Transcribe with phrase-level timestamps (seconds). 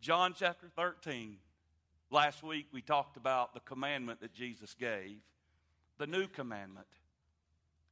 [0.00, 1.38] John chapter 13.
[2.10, 5.16] Last week we talked about the commandment that Jesus gave,
[5.98, 6.86] the new commandment.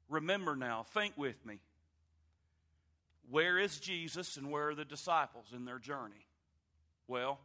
[0.08, 1.58] Remember now, think with me.
[3.28, 6.26] Where is Jesus and where are the disciples in their journey?
[7.08, 7.40] Well,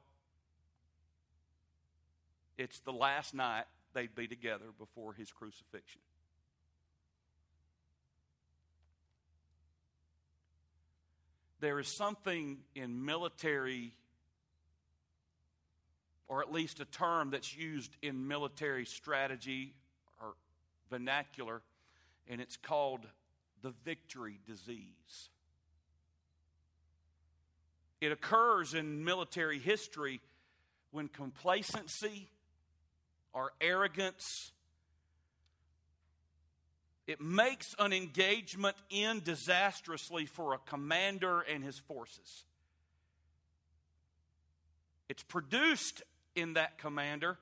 [2.58, 6.02] it's the last night they'd be together before his crucifixion.
[11.62, 13.94] There is something in military,
[16.32, 19.74] or at least a term that's used in military strategy
[20.22, 20.30] or
[20.90, 21.62] vernacular,
[22.26, 23.02] and it's called
[23.62, 25.28] the victory disease.
[28.00, 30.22] It occurs in military history
[30.92, 32.30] when complacency
[33.34, 34.54] or arrogance
[37.08, 42.46] it makes an engagement end disastrously for a commander and his forces.
[45.10, 46.04] It's produced
[46.36, 47.38] in that commander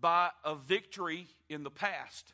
[0.00, 2.32] by a victory in the past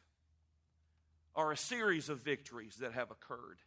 [1.35, 3.59] or a series of victories that have occurred.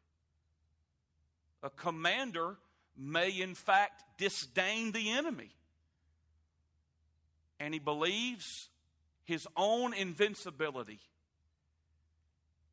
[1.61, 2.57] A commander
[2.97, 5.51] may, in fact, disdain the enemy.
[7.59, 8.69] And he believes
[9.25, 10.99] his own invincibility,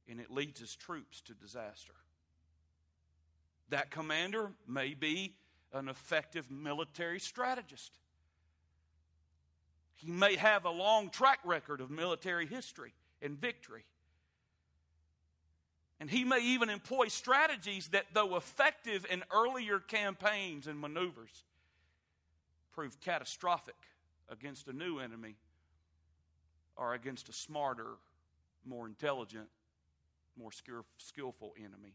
[0.09, 1.93] and it leads his troops to disaster.
[3.69, 5.35] That commander may be
[5.73, 7.99] an effective military strategist.
[9.97, 13.85] He may have a long track record of military history and victory.
[15.99, 21.45] And he may even employ strategies that, though effective in earlier campaigns and maneuvers,
[22.73, 23.77] prove catastrophic
[24.29, 25.37] against a new enemy
[26.77, 27.95] or against a smarter,
[28.67, 29.49] more intelligent,
[30.39, 30.51] more
[30.99, 31.95] skillful enemy.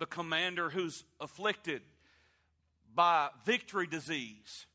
[0.00, 1.82] The commander who's afflicted
[2.92, 4.66] by victory disease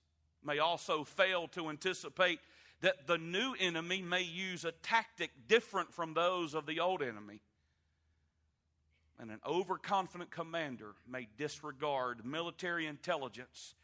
[0.44, 2.40] may also fail to anticipate
[2.82, 7.42] that the new enemy may use a tactic different from those of the old enemy.
[9.20, 13.76] And an overconfident commander may disregard military intelligence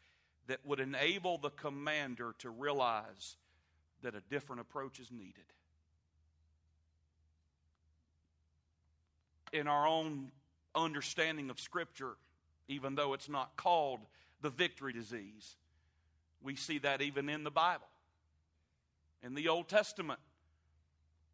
[0.46, 3.36] that would enable the commander to realize
[4.02, 5.44] that a different approach is needed.
[9.52, 10.30] In our own
[10.74, 12.16] understanding of Scripture,
[12.68, 14.00] even though it's not called
[14.40, 15.56] the victory disease,
[16.42, 17.86] we see that even in the Bible
[19.26, 20.20] in the Old Testament.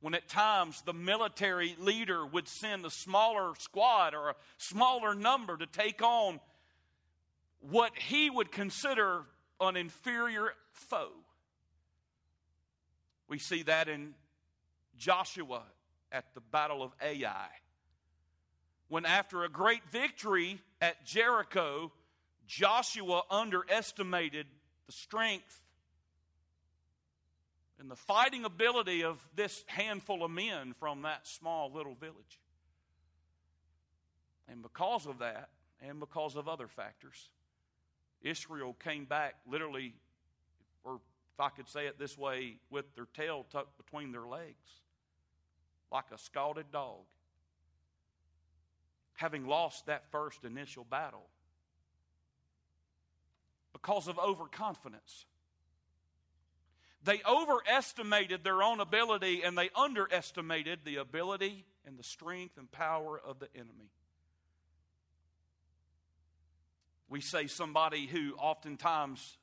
[0.01, 5.57] When at times the military leader would send a smaller squad or a smaller number
[5.57, 6.41] to take on
[7.61, 9.23] what he would consider
[9.61, 11.13] an inferior foe.
[13.29, 14.15] We see that in
[14.97, 15.63] Joshua
[16.11, 17.49] at the Battle of Ai.
[18.89, 21.93] When, after a great victory at Jericho,
[22.47, 24.47] Joshua underestimated
[24.93, 25.61] the strength
[27.81, 32.41] and the fighting ability of this handful of men from that small little village.
[34.49, 35.49] And because of that,
[35.81, 37.31] and because of other factors,
[38.21, 39.95] Israel came back literally,
[40.85, 44.81] or if I could say it this way, with their tail tucked between their legs,
[45.91, 47.01] like a scalded dog,
[49.15, 51.27] having lost that first initial battle
[53.83, 55.27] because of overconfidence.
[57.05, 63.21] They overestimated their own ability and they underestimated the ability and the strength and power
[63.21, 63.91] of the enemy.
[67.09, 69.37] We say somebody who oftentimes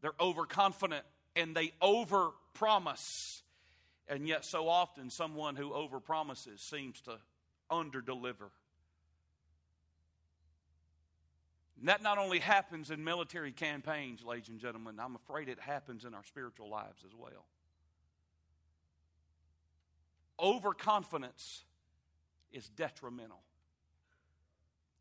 [0.00, 1.04] they're overconfident
[1.36, 3.42] and they overpromise.
[4.08, 7.18] And yet, so often, someone who overpromises seems to
[7.70, 8.50] underdeliver.
[11.78, 16.04] And that not only happens in military campaigns, ladies and gentlemen, I'm afraid it happens
[16.04, 17.46] in our spiritual lives as well.
[20.40, 21.64] Overconfidence
[22.52, 23.42] is detrimental.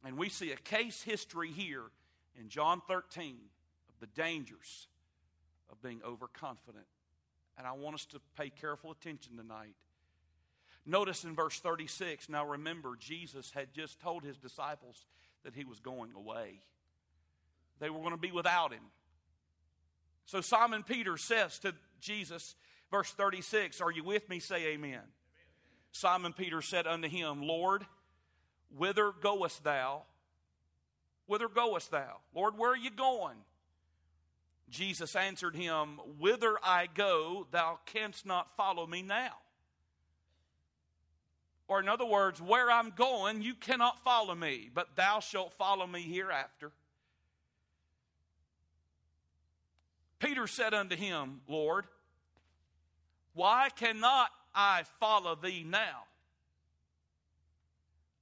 [0.05, 1.83] And we see a case history here
[2.39, 3.37] in John 13
[3.89, 4.87] of the dangers
[5.71, 6.85] of being overconfident.
[7.57, 9.73] And I want us to pay careful attention tonight.
[10.85, 15.05] Notice in verse 36, now remember, Jesus had just told his disciples
[15.43, 16.61] that he was going away.
[17.79, 18.83] They were going to be without him.
[20.25, 22.55] So Simon Peter says to Jesus,
[22.91, 24.39] verse 36, Are you with me?
[24.39, 24.89] Say amen.
[24.89, 25.01] amen.
[25.91, 27.85] Simon Peter said unto him, Lord,
[28.75, 30.03] whither goest thou?
[31.27, 32.17] Whither goest thou?
[32.33, 33.37] Lord, where are you going?
[34.69, 39.33] Jesus answered him, Whither I go, thou canst not follow me now.
[41.67, 45.85] Or, in other words, where I'm going, you cannot follow me, but thou shalt follow
[45.85, 46.71] me hereafter.
[50.19, 51.85] Peter said unto him, Lord,
[53.33, 56.05] why cannot I follow thee now?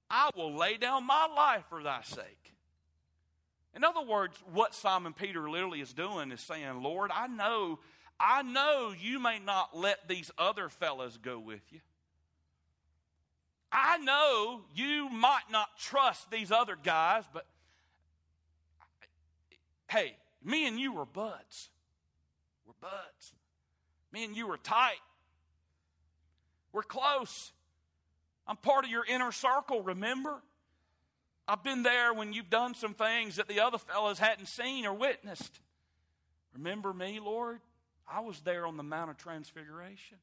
[0.09, 2.53] I will lay down my life for thy sake.
[3.75, 7.79] In other words, what Simon Peter literally is doing is saying, Lord, I know,
[8.19, 11.81] I know you may not let these other fellas go with you.
[13.77, 17.45] I know you might not trust these other guys, but
[19.89, 21.69] hey, me and you were buds.
[22.65, 23.33] We're buds.
[24.13, 25.01] Me and you were tight.
[26.71, 27.51] We're close.
[28.47, 30.41] I'm part of your inner circle, remember?
[31.45, 34.93] I've been there when you've done some things that the other fellows hadn't seen or
[34.93, 35.59] witnessed.
[36.53, 37.59] Remember me, Lord?
[38.07, 40.17] I was there on the Mount of Transfiguration.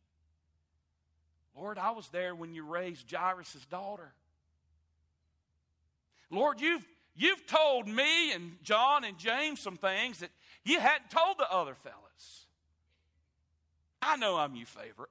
[1.57, 4.13] Lord, I was there when you raised Jairus' daughter.
[6.31, 10.31] Lord, you've, you've told me and John and James some things that
[10.65, 12.47] you hadn't told the other fellas.
[14.01, 15.11] I know I'm your favorite.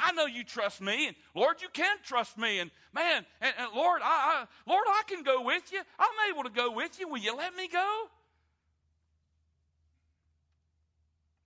[0.00, 3.72] I know you trust me, and Lord, you can trust me, and man, and, and
[3.74, 5.80] Lord, I, I, Lord, I can go with you.
[5.98, 7.08] I'm able to go with you.
[7.08, 8.04] Will you let me go?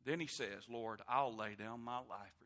[0.04, 2.41] Then he says, Lord, I'll lay down my life.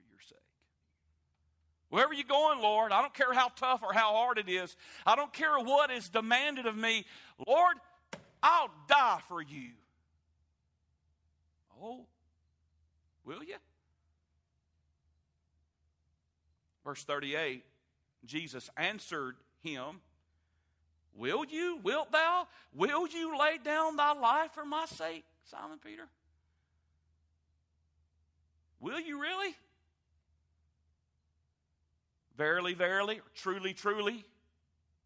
[1.88, 4.77] Wherever you're going, Lord, I don't care how tough or how hard it is.
[5.05, 7.05] I don't care what is demanded of me.
[7.47, 7.77] Lord,
[8.43, 9.71] I'll die for you.
[11.83, 12.06] Oh,
[13.25, 13.56] will you?
[16.85, 17.65] Verse 38
[18.25, 20.00] Jesus answered him,
[21.15, 26.09] Will you, wilt thou, will you lay down thy life for my sake, Simon Peter?
[28.81, 29.55] Will you really?
[32.37, 34.25] Verily, verily, or truly, truly,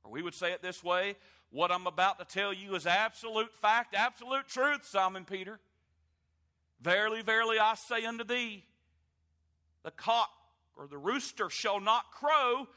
[0.04, 1.16] or we would say it this way
[1.50, 5.58] what I'm about to tell you is absolute fact, absolute truth, Simon Peter.
[6.80, 8.64] Verily, verily, I say unto thee,
[9.82, 10.30] the cock
[10.76, 12.68] or the rooster shall not crow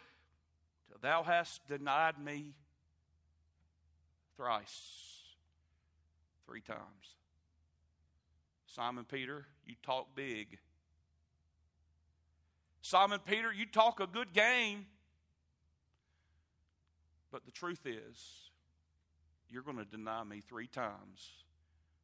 [0.89, 2.55] till thou hast denied me
[4.35, 5.21] thrice,
[6.47, 6.79] three times.
[8.65, 10.57] Simon Peter, you talk big.
[12.83, 14.85] Simon Peter, you talk a good game.
[17.31, 18.51] But the truth is,
[19.49, 21.31] you're going to deny me three times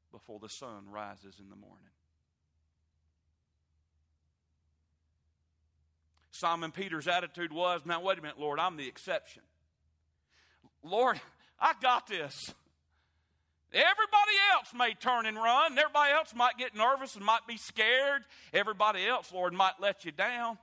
[0.10, 1.92] before the sun rises in the morning.
[6.32, 9.44] Simon Peter's attitude was, now wait a minute, Lord, I'm the exception.
[10.82, 11.20] Lord,
[11.60, 12.54] I got this.
[13.74, 15.78] Everybody else may turn and run.
[15.78, 18.24] Everybody else might get nervous and might be scared.
[18.54, 20.58] Everybody else, Lord, might let you down.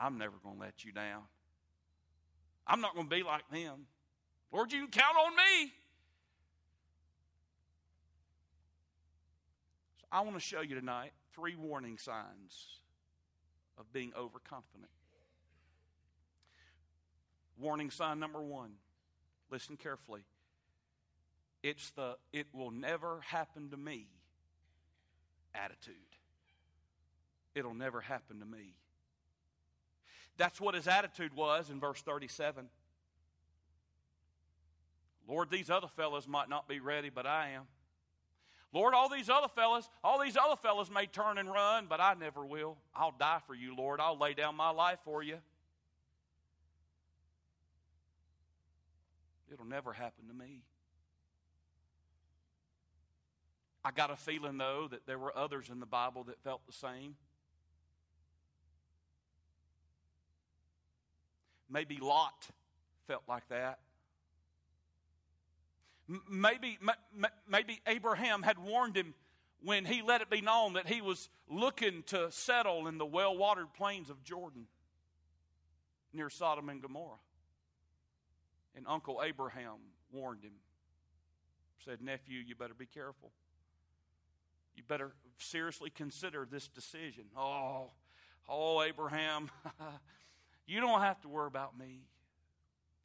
[0.00, 1.22] I'm never going to let you down.
[2.66, 3.86] I'm not going to be like them.
[4.52, 5.72] Lord, you can count on me.
[10.00, 12.80] So I want to show you tonight three warning signs
[13.78, 14.90] of being overconfident.
[17.58, 18.72] Warning sign number one
[19.50, 20.22] listen carefully.
[21.62, 24.06] It's the it will never happen to me
[25.54, 25.94] attitude.
[27.54, 28.74] It'll never happen to me.
[30.38, 32.68] That's what his attitude was in verse 37.
[35.28, 37.64] Lord, these other fellows might not be ready, but I am.
[38.72, 42.14] Lord, all these other fellows, all these other fellows may turn and run, but I
[42.14, 42.76] never will.
[42.94, 44.00] I'll die for you, Lord.
[44.00, 45.38] I'll lay down my life for you.
[49.52, 50.60] It'll never happen to me.
[53.84, 56.72] I got a feeling, though, that there were others in the Bible that felt the
[56.72, 57.16] same.
[61.70, 62.48] Maybe Lot
[63.06, 63.78] felt like that.
[66.30, 66.78] Maybe,
[67.46, 69.14] maybe Abraham had warned him
[69.62, 73.36] when he let it be known that he was looking to settle in the well
[73.36, 74.66] watered plains of Jordan
[76.12, 77.18] near Sodom and Gomorrah.
[78.74, 79.76] And Uncle Abraham
[80.12, 80.52] warned him,
[81.84, 83.32] said, Nephew, you better be careful.
[84.76, 87.24] You better seriously consider this decision.
[87.36, 87.90] Oh,
[88.48, 89.50] oh, Abraham,
[90.68, 92.02] you don't have to worry about me.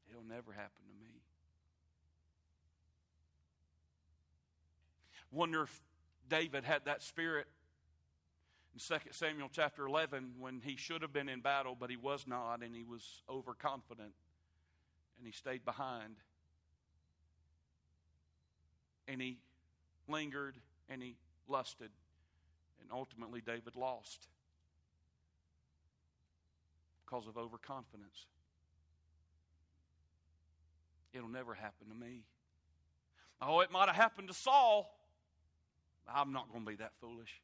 [0.09, 1.21] It'll never happen to me.
[5.31, 5.81] Wonder if
[6.29, 7.47] David had that spirit
[8.73, 12.25] in 2 Samuel chapter 11 when he should have been in battle, but he was
[12.27, 14.13] not, and he was overconfident,
[15.17, 16.17] and he stayed behind.
[19.07, 19.39] And he
[20.07, 20.57] lingered
[20.89, 21.15] and he
[21.47, 21.91] lusted,
[22.81, 24.27] and ultimately David lost
[27.13, 28.25] because of overconfidence.
[31.13, 32.23] It'll never happen to me.
[33.39, 34.97] Oh, it might have happened to Saul.
[36.11, 37.41] I'm not going to be that foolish.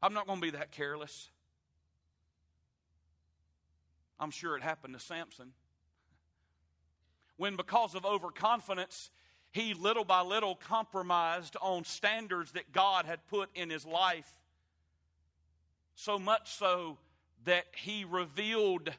[0.00, 1.28] I'm not going to be that careless.
[4.20, 5.52] I'm sure it happened to Samson.
[7.36, 9.10] When, because of overconfidence,
[9.50, 14.32] he little by little compromised on standards that God had put in his life.
[15.96, 16.98] So much so
[17.44, 18.90] that he revealed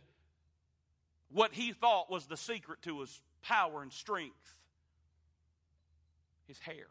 [1.32, 4.56] what he thought was the secret to his power and strength
[6.48, 6.88] his hair.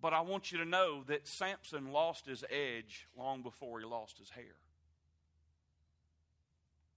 [0.00, 4.18] But I want you to know that Samson lost his edge long before he lost
[4.18, 4.56] his hair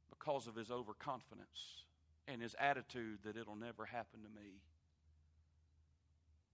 [0.09, 1.85] because of his overconfidence
[2.27, 4.61] and his attitude that it'll never happen to me.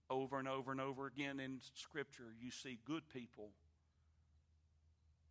[0.08, 3.50] Over and over and over again in Scripture, you see good people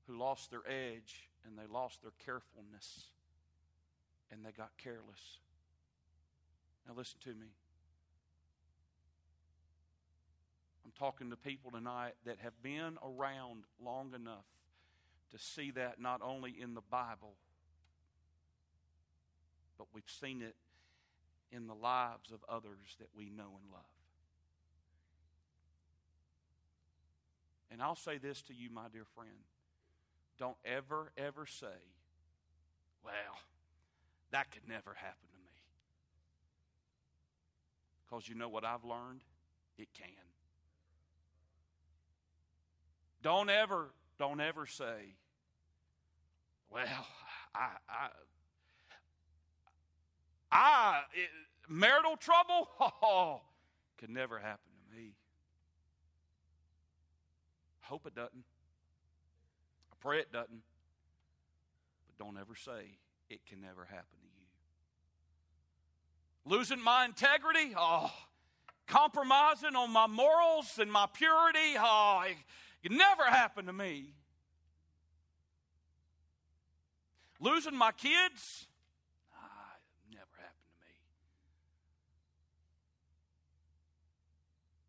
[0.08, 3.10] who lost their edge and they lost their carefulness
[4.32, 5.40] and they got careless.
[6.88, 7.48] Now, listen to me.
[10.84, 14.46] I'm talking to people tonight that have been around long enough
[15.32, 17.34] to see that not only in the Bible,
[19.78, 20.56] but we've seen it
[21.52, 23.82] in the lives of others that we know and love.
[27.72, 29.32] And I'll say this to you, my dear friend.
[30.38, 31.68] Don't ever, ever say,
[33.04, 33.40] well,
[34.32, 35.52] that could never happen to me.
[38.06, 39.22] Because you know what I've learned?
[39.78, 40.08] It can.
[43.22, 45.16] Don't ever, don't ever say,
[46.70, 47.08] well,
[47.56, 48.08] I, I,
[50.52, 51.30] I, it,
[51.70, 53.42] marital trouble, oh,
[53.98, 55.14] could never happen to me.
[57.82, 58.44] Hope it doesn't.
[59.96, 60.62] I pray it doesn't.
[62.08, 62.98] But don't ever say
[63.30, 64.28] it can never happen to
[66.48, 66.58] you.
[66.58, 68.12] Losing my integrity, oh,
[68.88, 72.38] compromising on my morals and my purity, oh, it,
[72.84, 74.14] it never happened to me.
[77.40, 78.68] Losing my kids,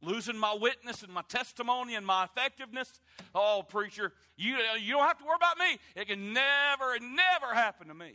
[0.07, 3.01] losing my witness and my testimony and my effectiveness.
[3.35, 5.79] Oh, preacher, you, you don't have to worry about me.
[5.97, 8.13] It can never, never happen to me.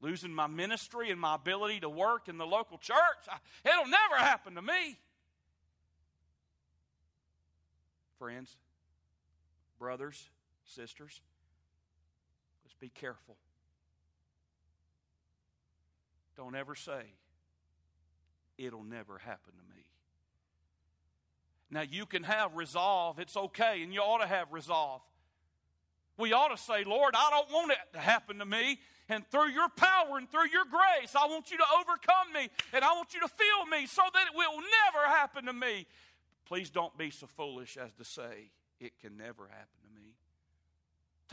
[0.00, 2.96] Losing my ministry and my ability to work in the local church,
[3.64, 4.98] it'll never happen to me.
[8.18, 8.56] Friends,
[9.78, 10.30] brothers,
[10.64, 11.20] sisters,
[12.64, 13.36] let's be careful.
[16.36, 17.02] Don't ever say,
[18.58, 19.84] it'll never happen to me.
[21.70, 23.18] Now, you can have resolve.
[23.18, 25.02] It's okay, and you ought to have resolve.
[26.16, 28.80] We ought to say, Lord, I don't want it to happen to me.
[29.08, 32.84] And through your power and through your grace, I want you to overcome me and
[32.84, 35.86] I want you to fill me so that it will never happen to me.
[36.44, 38.50] Please don't be so foolish as to say,
[38.80, 40.12] it can never happen to me.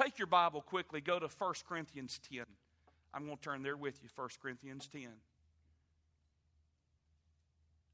[0.02, 2.46] Take your Bible quickly, go to 1 Corinthians 10.
[3.14, 5.08] I'm going to turn there with you, 1 Corinthians 10.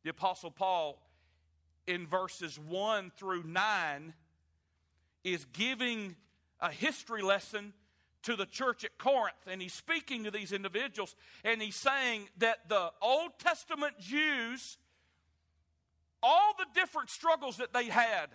[0.04, 1.00] The Apostle Paul,
[1.86, 4.14] in verses 1 through 9,
[5.24, 6.16] is giving
[6.60, 7.74] a history lesson
[8.24, 9.36] to the church at Corinth.
[9.48, 14.78] And he's speaking to these individuals, and he's saying that the Old Testament Jews,
[16.24, 18.28] all the different struggles that they had,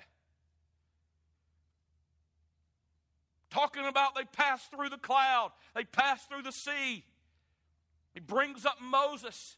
[3.50, 7.04] talking about they passed through the cloud, they passed through the sea.
[8.14, 9.56] He brings up Moses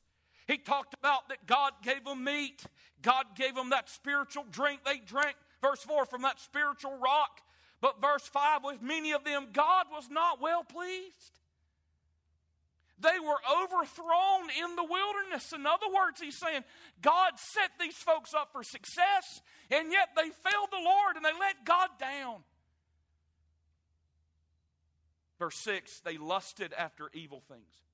[0.49, 2.64] he talked about that God gave them meat,
[3.02, 4.81] God gave them that spiritual drink.
[4.85, 7.43] They drank, verse 4, from that spiritual rock.
[7.81, 11.38] But verse 5, with many of them, God was not well pleased.
[13.00, 15.52] They were overthrown in the wilderness.
[15.52, 16.64] In other words, he's saying
[17.00, 21.38] God set these folks up for success, and yet they failed the Lord and they
[21.38, 22.38] let God down.
[25.38, 27.88] Verse 6 they lusted after evil things.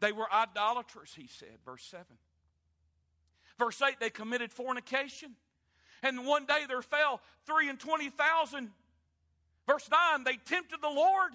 [0.00, 2.04] They were idolaters, he said, verse 7.
[3.58, 5.36] Verse 8, they committed fornication.
[6.02, 8.70] And one day there fell three and twenty thousand.
[9.66, 11.32] Verse 9, they tempted the Lord.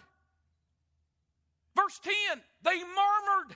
[1.75, 3.55] Verse 10, they murmured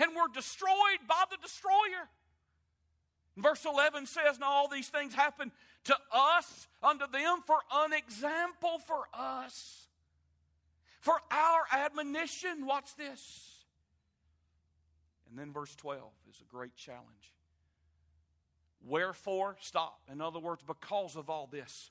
[0.00, 2.08] and were destroyed by the destroyer.
[3.36, 5.52] verse 11 says, Now all these things happened
[5.84, 9.86] to us, unto them, for an example for us,
[11.00, 12.66] for our admonition.
[12.66, 13.55] Watch this
[15.28, 17.32] and then verse 12 is a great challenge.
[18.84, 20.00] Wherefore, stop.
[20.10, 21.90] In other words, because of all this,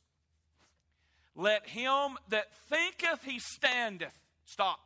[1.36, 4.80] let him that thinketh he standeth, stop.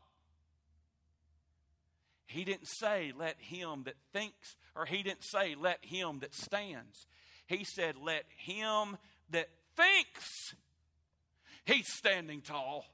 [2.25, 7.07] He didn't say, let him that thinks, or he didn't say, let him that stands.
[7.47, 8.97] He said, let him
[9.31, 10.53] that thinks
[11.65, 12.85] he's standing tall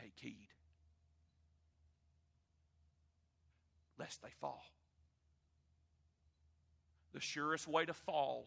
[0.00, 0.48] take heed,
[3.98, 4.64] lest they fall.
[7.12, 8.46] The surest way to fall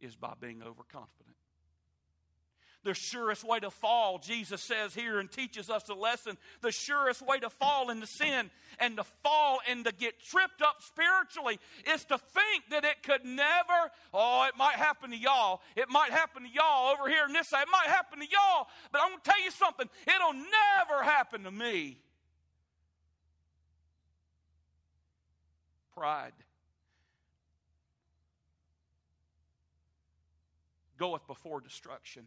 [0.00, 1.36] is by being overconfident.
[2.84, 6.36] The surest way to fall, Jesus says here and teaches us a lesson.
[6.60, 10.82] The surest way to fall into sin and to fall and to get tripped up
[10.82, 11.58] spiritually
[11.94, 15.62] is to think that it could never, oh, it might happen to y'all.
[15.76, 17.62] It might happen to y'all over here in this side.
[17.62, 18.66] It might happen to y'all.
[18.92, 19.88] But I'm going to tell you something.
[20.06, 22.03] It'll never happen to me.
[25.94, 26.32] Pride.
[30.98, 32.26] goeth before destruction,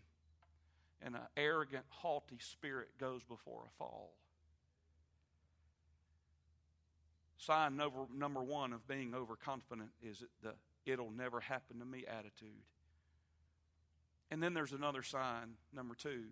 [1.02, 4.14] and an arrogant, haughty spirit goes before a fall.
[7.38, 10.54] Sign number, number one of being overconfident is the
[10.86, 12.64] it'll never happen to me attitude.
[14.32, 16.26] And then there's another sign, number two.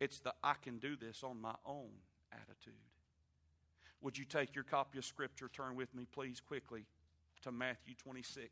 [0.00, 1.90] It's the I can do this on my own
[2.32, 2.74] attitude.
[4.02, 6.84] Would you take your copy of Scripture, turn with me, please, quickly
[7.42, 8.50] to Matthew 26.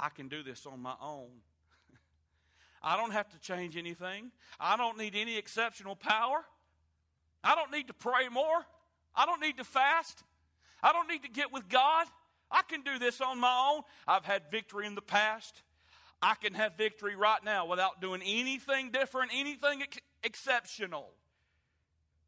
[0.00, 1.28] I can do this on my own.
[2.82, 4.30] I don't have to change anything.
[4.58, 6.44] I don't need any exceptional power.
[7.44, 8.64] I don't need to pray more.
[9.14, 10.22] I don't need to fast.
[10.82, 12.06] I don't need to get with God.
[12.50, 13.82] I can do this on my own.
[14.06, 15.62] I've had victory in the past.
[16.22, 19.82] I can have victory right now without doing anything different, anything
[20.22, 21.10] exceptional.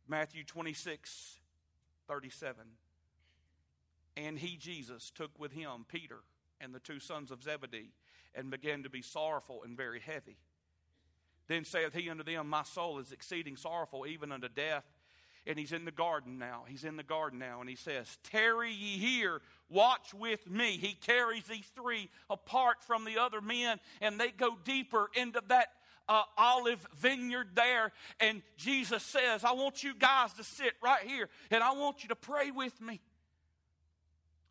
[0.09, 1.39] Matthew 26,
[2.09, 2.65] 37.
[4.17, 6.19] And he, Jesus, took with him Peter
[6.61, 7.93] and the two sons of Zebedee,
[8.35, 10.37] and began to be sorrowful and very heavy.
[11.49, 14.85] Then saith he unto them, My soul is exceeding sorrowful, even unto death.
[15.47, 16.65] And he's in the garden now.
[16.69, 20.77] He's in the garden now, and he says, Tarry ye here, watch with me.
[20.77, 25.73] He carries these three apart from the other men, and they go deeper into that
[26.11, 27.93] uh, olive vineyard there.
[28.19, 32.09] And Jesus says, I want you guys to sit right here, and I want you
[32.09, 33.01] to pray with me.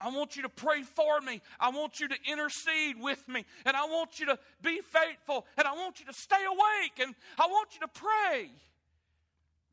[0.01, 1.41] I want you to pray for me.
[1.59, 3.45] I want you to intercede with me.
[3.65, 5.45] And I want you to be faithful.
[5.57, 7.05] And I want you to stay awake.
[7.05, 8.49] And I want you to pray.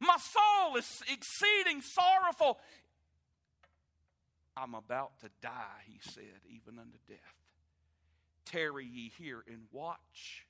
[0.01, 2.59] My soul is exceeding sorrowful.
[4.57, 7.19] I'm about to die, he said, even unto death.
[8.47, 10.45] Tarry ye here and watch.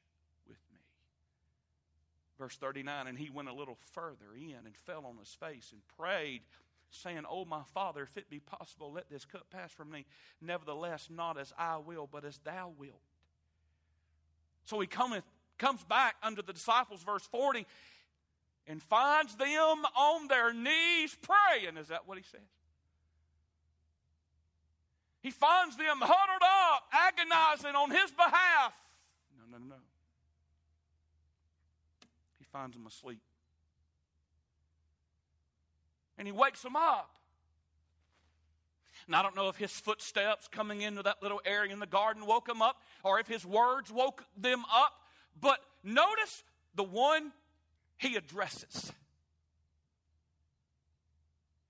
[2.38, 5.80] Verse 39 And he went a little further in and fell on his face and
[5.98, 6.42] prayed
[6.90, 10.06] saying, Oh, my Father, if it be possible, let this cup pass from me.
[10.40, 13.00] Nevertheless, not as I will, but as thou wilt.
[14.64, 15.24] So he cometh,
[15.58, 17.66] comes back unto the disciples, verse 40,
[18.66, 19.48] and finds them
[19.96, 21.76] on their knees praying.
[21.76, 22.40] Is that what he says?
[25.20, 28.74] He finds them huddled up, agonizing on his behalf.
[29.36, 29.74] No, no, no.
[32.56, 33.20] Finds them asleep
[36.16, 37.16] and he wakes them up.
[39.06, 42.24] And I don't know if his footsteps coming into that little area in the garden
[42.24, 44.94] woke him up or if his words woke them up.
[45.38, 47.30] But notice the one
[47.98, 48.90] he addresses.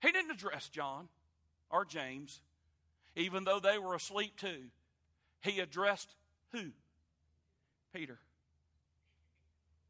[0.01, 1.09] He didn't address John
[1.69, 2.39] or James,
[3.17, 4.67] even though they were asleep too.
[5.41, 6.15] He addressed
[6.53, 6.71] who?
[7.93, 8.19] Peter.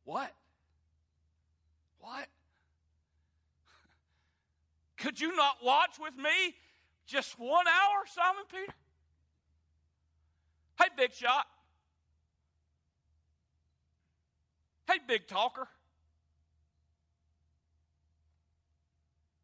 [0.03, 0.33] What?
[1.99, 2.27] What?
[4.97, 6.55] Could you not watch with me
[7.05, 8.73] just one hour, Simon Peter?
[10.79, 11.45] Hey, big shot.
[14.89, 15.67] Hey, big talker.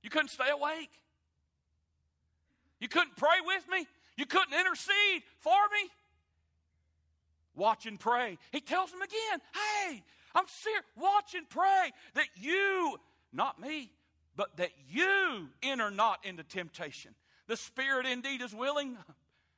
[0.02, 0.90] You couldn't stay awake.
[2.80, 3.88] You couldn't pray with me.
[4.18, 5.90] You couldn't intercede for me.
[7.56, 8.38] Watch and pray.
[8.52, 10.04] He tells them again, hey,
[10.36, 10.84] I'm serious.
[10.98, 12.98] Watch and pray that you,
[13.32, 13.92] not me,
[14.36, 17.14] but that you enter not into temptation.
[17.48, 18.98] The spirit indeed is willing,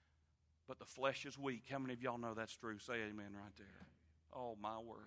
[0.68, 1.64] but the flesh is weak.
[1.72, 2.78] How many of y'all know that's true?
[2.80, 3.88] Say amen right there.
[4.34, 4.98] Oh, my word.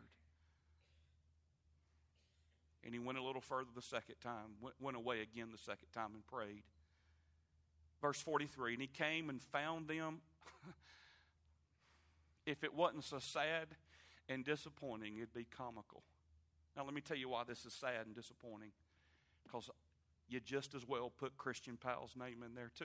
[2.84, 5.88] And he went a little further the second time, went, went away again the second
[5.92, 6.62] time and prayed.
[8.00, 10.20] Verse 43 And he came and found them.
[12.46, 13.66] if it wasn't so sad
[14.28, 16.02] and disappointing, it'd be comical.
[16.76, 18.70] Now, let me tell you why this is sad and disappointing
[19.42, 19.70] because
[20.28, 22.84] you just as well put Christian Powell's name in there too.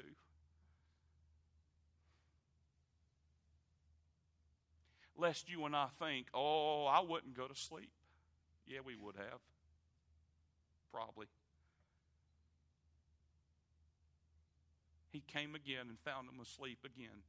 [5.16, 7.92] Lest you and I think, oh, I wouldn't go to sleep.
[8.66, 9.40] Yeah, we would have.
[10.92, 11.28] Probably.
[15.12, 17.22] He came again and found them asleep again.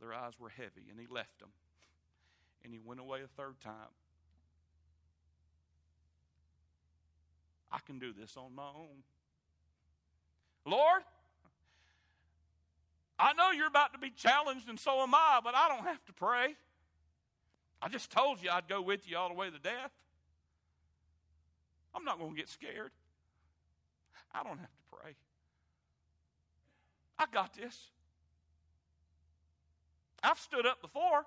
[0.00, 1.50] Their eyes were heavy, and he left them.
[2.64, 3.92] And he went away a third time.
[7.70, 9.02] I can do this on my own.
[10.64, 11.02] Lord,
[13.18, 16.04] I know you're about to be challenged, and so am I, but I don't have
[16.06, 16.56] to pray.
[17.80, 19.92] I just told you I'd go with you all the way to death.
[21.94, 22.90] I'm not going to get scared.
[24.34, 25.14] I don't have to pray.
[27.18, 27.90] I got this.
[30.22, 31.24] I've stood up before.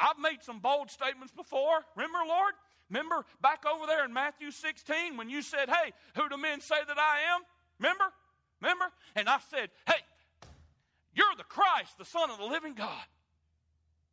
[0.00, 1.80] I've made some bold statements before.
[1.94, 2.54] Remember, Lord?
[2.88, 6.76] Remember back over there in Matthew 16 when you said, Hey, who do men say
[6.86, 7.42] that I am?
[7.78, 8.04] Remember?
[8.60, 8.86] Remember?
[9.14, 10.00] And I said, Hey,
[11.14, 13.04] you're the Christ, the Son of the living God.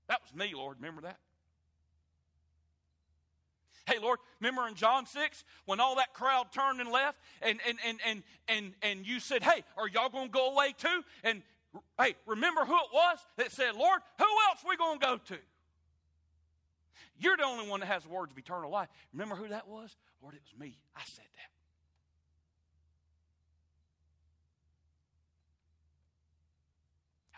[0.08, 0.78] That was me, Lord.
[0.80, 1.17] Remember that?
[3.88, 7.78] Hey, Lord, remember in John 6 when all that crowd turned and left and, and,
[7.88, 11.04] and, and, and, and you said, Hey, are y'all going to go away too?
[11.23, 11.41] And
[12.00, 15.38] hey, remember who it was that said, Lord, who else we going to go to?
[17.19, 18.89] You're the only one that has the words of eternal life.
[19.13, 19.95] Remember who that was?
[20.21, 20.77] Lord, it was me.
[20.95, 21.51] I said that.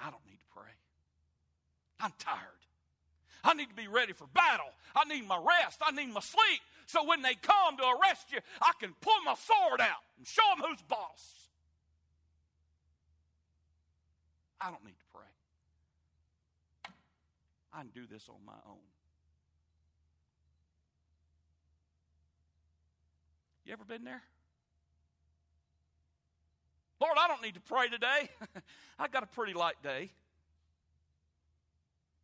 [0.06, 0.72] I don't need to pray.
[2.00, 2.38] I'm tired.
[3.44, 4.70] I need to be ready for battle.
[4.96, 5.80] I need my rest.
[5.82, 6.62] I need my sleep.
[6.88, 10.42] So when they come to arrest you, I can pull my sword out and show
[10.56, 11.50] them who's boss.
[14.60, 15.24] I don't need to pray.
[17.74, 18.78] I can do this on my own.
[23.70, 24.24] You ever been there?
[27.00, 28.28] Lord, I don't need to pray today.
[29.00, 30.10] I got a pretty light day.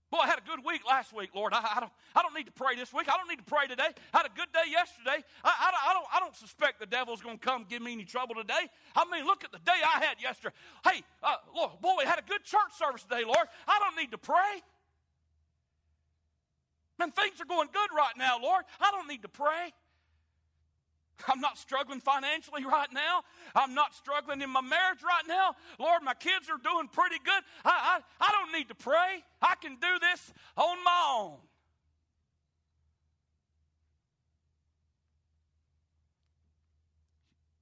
[0.10, 1.54] Boy, I had a good week last week, Lord.
[1.54, 3.08] I, I, don't, I don't need to pray this week.
[3.14, 3.90] I don't need to pray today.
[4.12, 5.24] I had a good day yesterday.
[5.44, 8.06] I, I, I don't, I don't suspect the devil's going to come give me any
[8.06, 8.66] trouble today.
[8.96, 10.56] I mean, look at the day I had yesterday.
[10.84, 13.46] Hey, uh, Lord, boy, we had a good church service today, Lord.
[13.68, 14.64] I don't need to pray.
[16.98, 18.64] Man, things are going good right now, Lord.
[18.82, 19.74] I don't need to pray.
[21.28, 23.22] I'm not struggling financially right now.
[23.56, 25.56] I'm not struggling in my marriage right now.
[25.80, 27.44] Lord, my kids are doing pretty good.
[27.64, 29.24] I, I, I don't need to pray.
[29.42, 31.38] I can do this on my own.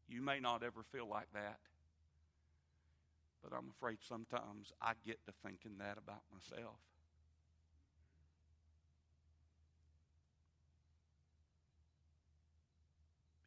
[0.07, 1.57] You may not ever feel like that,
[3.43, 6.77] but I'm afraid sometimes I get to thinking that about myself.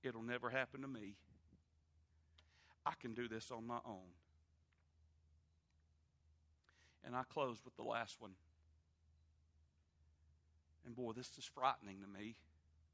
[0.06, 1.16] It'll never happen to me.
[2.84, 4.14] I can do this on my own.
[7.04, 8.32] And I close with the last one.
[10.84, 12.36] And boy, this is frightening to me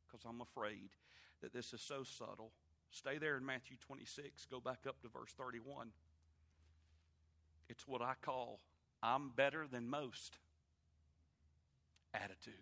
[0.07, 0.91] because I'm afraid
[1.43, 2.53] that this is so subtle.
[2.91, 5.89] Stay there in Matthew 26, go back up to verse 31.
[7.69, 8.61] It's what I call
[9.03, 10.39] I'm better than most
[12.15, 12.55] attitude.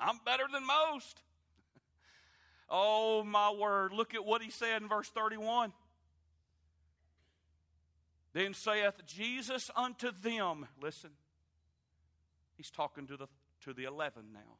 [0.00, 1.20] I'm better than most.
[2.70, 3.92] oh, my word.
[3.92, 5.72] Look at what he said in verse 31.
[8.32, 11.10] Then saith Jesus unto them, listen,
[12.56, 13.26] he's talking to the,
[13.64, 14.56] to the eleven now.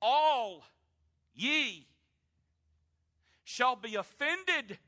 [0.00, 0.64] All
[1.34, 1.86] ye
[3.44, 4.78] shall be offended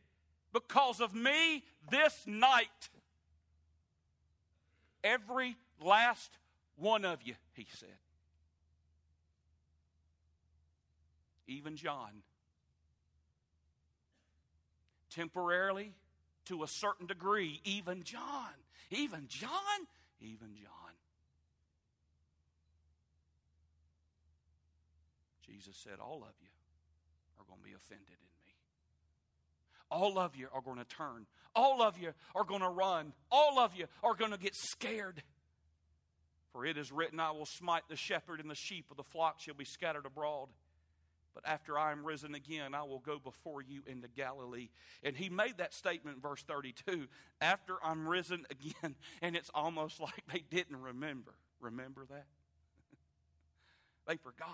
[0.52, 2.88] because of me this night.
[5.02, 6.38] Every last
[6.76, 7.88] one of you, he said.
[11.46, 12.22] Even John.
[15.10, 15.92] Temporarily,
[16.46, 18.52] to a certain degree, even John.
[18.90, 19.50] Even John?
[20.20, 20.92] Even John.
[25.46, 26.48] Jesus said, All of you
[27.38, 28.54] are going to be offended in me.
[29.90, 31.26] All of you are going to turn.
[31.54, 33.12] All of you are going to run.
[33.30, 35.22] All of you are going to get scared.
[36.52, 39.40] For it is written, I will smite the shepherd, and the sheep of the flock
[39.40, 40.48] shall be scattered abroad.
[41.34, 44.68] But after I am risen again, I will go before you into Galilee.
[45.02, 47.06] And he made that statement in verse 32
[47.40, 48.96] after I'm risen again.
[49.22, 51.32] And it's almost like they didn't remember.
[51.60, 52.26] Remember that?
[54.06, 54.48] they forgot.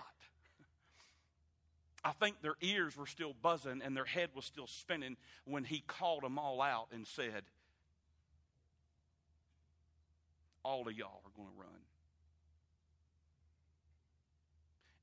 [2.03, 5.83] I think their ears were still buzzing and their head was still spinning when he
[5.85, 7.43] called them all out and said,
[10.63, 11.88] All of y'all are going to run.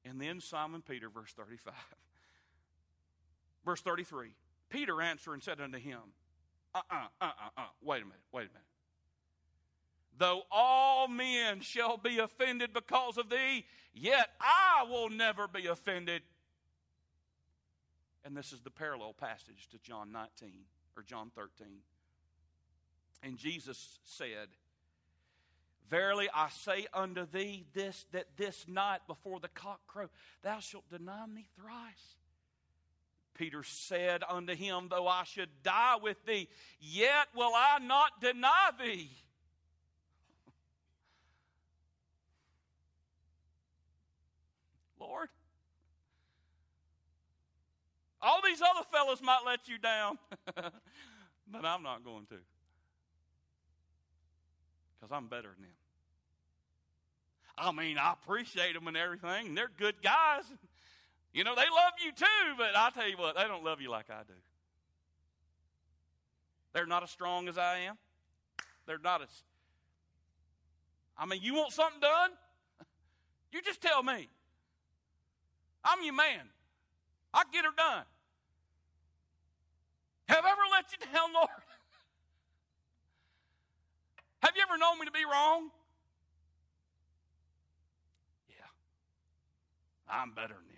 [0.09, 1.75] And then Simon Peter, verse 35.
[3.65, 4.31] Verse 33
[4.69, 5.99] Peter answered and said unto him,
[6.75, 8.63] Uh uh-uh, uh, uh, uh, wait a minute, wait a minute.
[10.19, 16.23] Though all men shall be offended because of thee, yet I will never be offended.
[18.25, 20.53] And this is the parallel passage to John 19
[20.97, 21.67] or John 13.
[23.23, 24.49] And Jesus said,
[25.89, 30.09] Verily I say unto thee this that this night before the cock crow
[30.43, 32.17] thou shalt deny me thrice.
[33.35, 36.49] Peter said unto him, Though I should die with thee,
[36.81, 39.11] yet will I not deny thee.
[44.99, 45.29] Lord,
[48.23, 50.19] all these other fellows might let you down,
[50.57, 52.37] but I'm not going to
[54.99, 55.73] because I'm better than them.
[57.59, 59.55] I mean, I appreciate them and everything.
[59.55, 60.45] They're good guys.
[61.33, 63.91] You know, they love you too, but I tell you what, they don't love you
[63.91, 64.35] like I do.
[66.73, 67.97] They're not as strong as I am.
[68.87, 69.29] They're not as.
[71.17, 72.31] I mean, you want something done?
[73.53, 74.29] You just tell me.
[75.83, 76.51] I'm your man.
[77.33, 78.05] I get her done.
[80.29, 81.49] Have I ever let you down, Lord?
[84.47, 85.71] Have you ever known me to be wrong?
[88.49, 88.71] Yeah.
[90.09, 90.77] I'm better than them.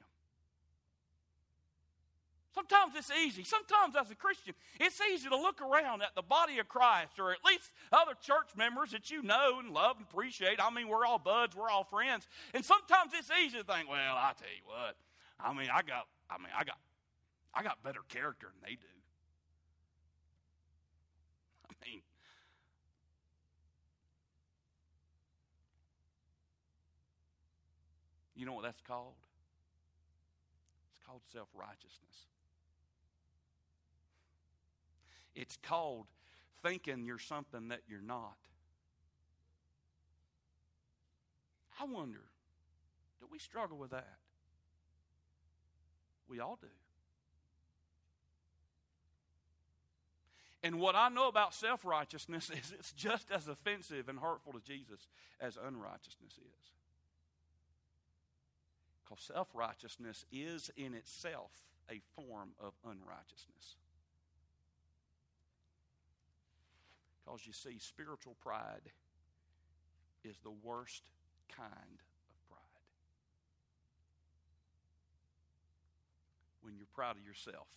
[2.54, 3.44] Sometimes it's easy.
[3.44, 7.30] Sometimes, as a Christian, it's easy to look around at the body of Christ or
[7.30, 10.58] at least other church members that you know and love and appreciate.
[10.58, 12.26] I mean, we're all buds, we're all friends.
[12.54, 14.96] And sometimes it's easy to think, well, I tell you what,
[15.38, 16.78] I mean, I got, I mean, I got,
[17.52, 18.86] I got better character than they do.
[21.70, 22.00] I mean,
[28.38, 29.14] You know what that's called?
[30.92, 32.26] It's called self righteousness.
[35.34, 36.06] It's called
[36.62, 38.36] thinking you're something that you're not.
[41.80, 42.22] I wonder,
[43.20, 44.18] do we struggle with that?
[46.28, 46.68] We all do.
[50.62, 54.60] And what I know about self righteousness is it's just as offensive and hurtful to
[54.60, 55.08] Jesus
[55.40, 56.77] as unrighteousness is.
[59.08, 61.50] Because self righteousness is in itself
[61.90, 63.76] a form of unrighteousness.
[67.24, 68.92] Because you see, spiritual pride
[70.24, 71.02] is the worst
[71.54, 72.58] kind of pride.
[76.60, 77.68] When you're proud of yourself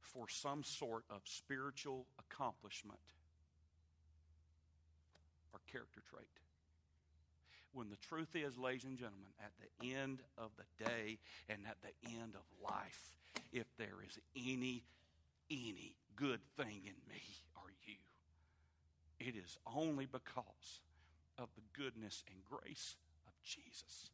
[0.00, 2.98] for some sort of spiritual accomplishment
[5.52, 6.26] or character trait.
[7.72, 11.76] When the truth is, ladies and gentlemen, at the end of the day and at
[11.82, 13.16] the end of life,
[13.52, 14.82] if there is any,
[15.50, 17.22] any good thing in me
[17.56, 17.94] or you,
[19.20, 20.80] it is only because
[21.38, 24.10] of the goodness and grace of Jesus.